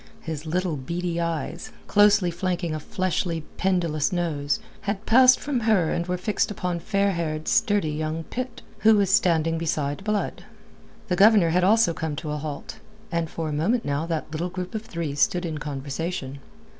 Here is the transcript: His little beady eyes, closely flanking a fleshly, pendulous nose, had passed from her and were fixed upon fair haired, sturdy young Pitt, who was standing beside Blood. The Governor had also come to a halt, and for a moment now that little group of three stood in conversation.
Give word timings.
His 0.21 0.47
little 0.47 0.77
beady 0.77 1.19
eyes, 1.21 1.71
closely 1.85 2.31
flanking 2.31 2.73
a 2.73 2.79
fleshly, 2.79 3.41
pendulous 3.57 4.11
nose, 4.11 4.59
had 4.81 5.05
passed 5.05 5.39
from 5.39 5.59
her 5.59 5.91
and 5.93 6.07
were 6.07 6.17
fixed 6.17 6.49
upon 6.49 6.79
fair 6.79 7.11
haired, 7.11 7.47
sturdy 7.47 7.91
young 7.91 8.23
Pitt, 8.23 8.63
who 8.79 8.95
was 8.95 9.11
standing 9.11 9.59
beside 9.59 10.03
Blood. 10.03 10.43
The 11.07 11.15
Governor 11.15 11.51
had 11.51 11.63
also 11.63 11.93
come 11.93 12.15
to 12.15 12.31
a 12.31 12.37
halt, 12.37 12.79
and 13.11 13.29
for 13.29 13.47
a 13.47 13.53
moment 13.53 13.85
now 13.85 14.07
that 14.07 14.31
little 14.31 14.49
group 14.49 14.73
of 14.73 14.81
three 14.81 15.13
stood 15.13 15.45
in 15.45 15.59
conversation. 15.59 16.39